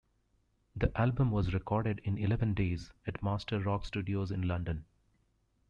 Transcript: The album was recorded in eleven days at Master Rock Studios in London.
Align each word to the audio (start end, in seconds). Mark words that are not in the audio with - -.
The 0.75 0.91
album 0.99 1.29
was 1.29 1.53
recorded 1.53 1.99
in 2.05 2.17
eleven 2.17 2.55
days 2.55 2.91
at 3.05 3.21
Master 3.21 3.59
Rock 3.59 3.85
Studios 3.85 4.31
in 4.31 4.47
London. 4.47 4.85